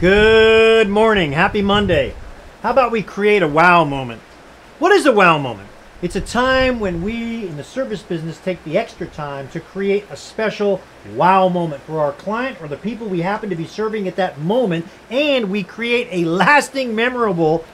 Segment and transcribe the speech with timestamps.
[0.00, 1.32] Good morning.
[1.32, 2.14] Happy Monday.
[2.62, 4.22] How about we create a wow moment?
[4.78, 5.68] What is a wow moment?
[6.02, 10.04] It's a time when we in the service business take the extra time to create
[10.08, 10.80] a special
[11.16, 14.38] wow moment for our client or the people we happen to be serving at that
[14.38, 17.64] moment, and we create a lasting, memorable,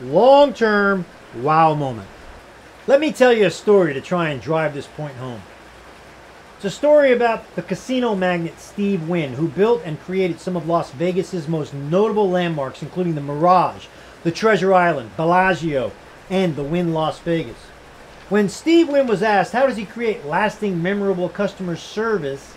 [0.00, 1.04] long term
[1.38, 2.06] wow moment.
[2.86, 5.42] Let me tell you a story to try and drive this point home.
[6.64, 10.66] It's a story about the casino magnate Steve Wynn, who built and created some of
[10.66, 13.84] Las Vegas's most notable landmarks, including the Mirage,
[14.22, 15.92] the Treasure Island, Bellagio,
[16.30, 17.58] and the Wynn Las Vegas.
[18.30, 22.54] When Steve Wynn was asked how does he create lasting, memorable customer service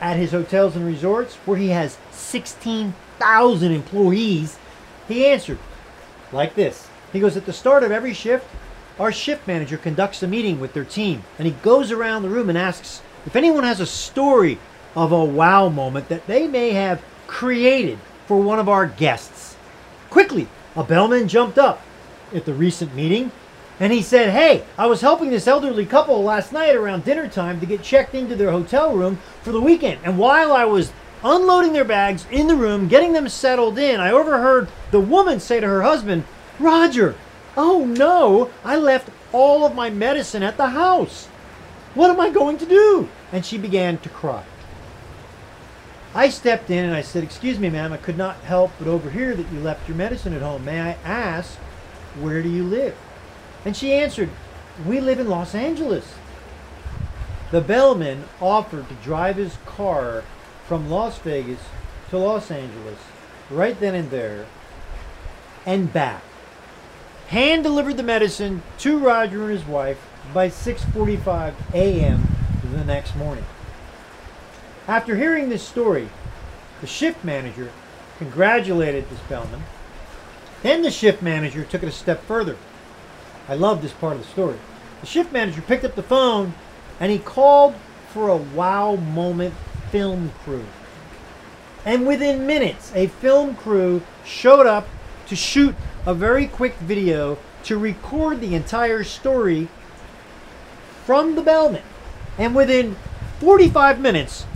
[0.00, 4.58] at his hotels and resorts, where he has 16,000 employees,
[5.06, 5.60] he answered
[6.32, 6.88] like this.
[7.12, 8.48] He goes, At the start of every shift,
[8.98, 12.48] our shift manager conducts a meeting with their team, and he goes around the room
[12.48, 14.58] and asks if anyone has a story
[14.96, 19.56] of a wow moment that they may have created for one of our guests.
[20.10, 21.82] Quickly, a bellman jumped up
[22.32, 23.32] at the recent meeting
[23.80, 27.58] and he said, Hey, I was helping this elderly couple last night around dinner time
[27.60, 30.00] to get checked into their hotel room for the weekend.
[30.04, 30.92] And while I was
[31.24, 35.58] unloading their bags in the room, getting them settled in, I overheard the woman say
[35.58, 36.24] to her husband,
[36.60, 37.16] Roger,
[37.56, 41.28] oh no, I left all of my medicine at the house.
[41.94, 43.08] What am I going to do?
[43.32, 44.44] And she began to cry.
[46.14, 49.34] I stepped in and I said, Excuse me, ma'am, I could not help but overhear
[49.34, 50.64] that you left your medicine at home.
[50.64, 51.56] May I ask,
[52.20, 52.96] where do you live?
[53.64, 54.30] And she answered,
[54.86, 56.14] We live in Los Angeles.
[57.50, 60.24] The bellman offered to drive his car
[60.66, 61.60] from Las Vegas
[62.10, 62.98] to Los Angeles
[63.50, 64.46] right then and there
[65.66, 66.22] and back.
[67.28, 69.98] Hand delivered the medicine to Roger and his wife
[70.32, 72.26] by 6:45 a.m.
[72.72, 73.44] the next morning.
[74.88, 76.08] After hearing this story,
[76.80, 77.70] the shift manager
[78.18, 79.62] congratulated this bellman.
[80.62, 82.56] Then the shift manager took it a step further.
[83.48, 84.56] I love this part of the story.
[85.00, 86.54] The shift manager picked up the phone
[86.98, 87.74] and he called
[88.08, 89.54] for a wow moment
[89.90, 90.64] film crew.
[91.84, 94.88] And within minutes, a film crew showed up
[95.26, 95.74] to shoot
[96.06, 99.68] a very quick video to record the entire story
[101.04, 101.82] from the bellman.
[102.38, 102.96] And within
[103.40, 104.46] 45 minutes,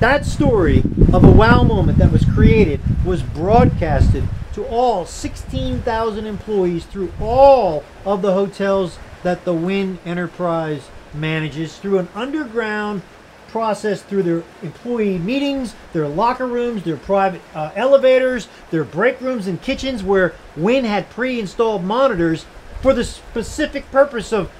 [0.00, 0.82] that story
[1.12, 4.24] of a wow moment that was created was broadcasted
[4.54, 11.98] to all 16,000 employees through all of the hotels that the Wynn Enterprise manages through
[11.98, 13.02] an underground
[13.48, 19.46] process through their employee meetings, their locker rooms, their private uh, elevators, their break rooms
[19.46, 22.46] and kitchens where Wynn had pre-installed monitors
[22.80, 24.50] for the specific purpose of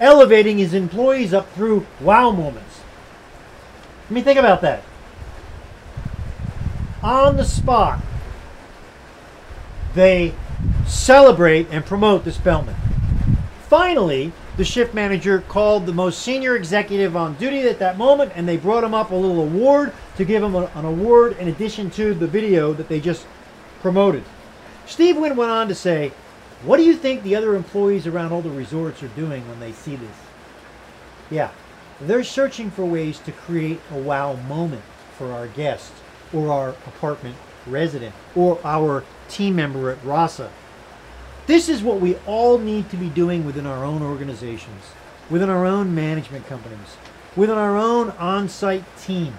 [0.00, 2.80] elevating his employees up through wow moments.
[4.04, 4.82] Let me think about that.
[7.02, 8.00] On the spot,
[9.94, 10.34] they
[10.86, 12.76] celebrate and promote the Spellman.
[13.68, 18.48] Finally, the shift manager called the most senior executive on duty at that moment and
[18.48, 21.90] they brought him up a little award to give him a, an award in addition
[21.90, 23.26] to the video that they just
[23.82, 24.22] promoted.
[24.86, 26.12] Steve Wynn went on to say,
[26.66, 29.70] What do you think the other employees around all the resorts are doing when they
[29.70, 30.16] see this?
[31.30, 31.50] Yeah,
[32.00, 34.82] they're searching for ways to create a wow moment
[35.16, 35.92] for our guests
[36.32, 37.36] or our apartment
[37.68, 40.50] resident or our team member at RASA.
[41.46, 44.86] This is what we all need to be doing within our own organizations,
[45.30, 46.96] within our own management companies,
[47.36, 49.34] within our own on site team.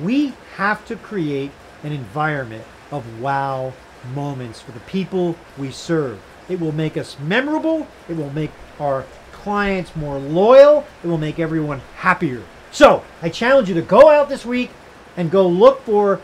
[0.00, 1.50] We have to create
[1.82, 3.74] an environment of wow
[4.14, 6.20] moments for the people we serve.
[6.48, 11.38] It will make us memorable, it will make our clients more loyal, it will make
[11.38, 12.42] everyone happier.
[12.70, 14.70] So, I challenge you to go out this week
[15.16, 16.20] and go look for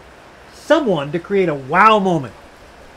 [0.52, 2.34] someone to create a wow moment.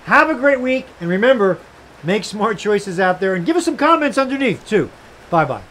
[0.05, 1.59] Have a great week, and remember,
[2.03, 4.89] make smart choices out there and give us some comments underneath, too.
[5.29, 5.63] Bye bye.